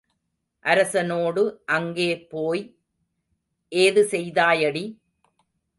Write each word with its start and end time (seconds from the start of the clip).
அரசனோடு 0.65 1.43
அங்கே 1.67 2.09
போய் 2.29 2.63
ஏது 3.71 4.03
செய்தாயடி? 4.03 4.85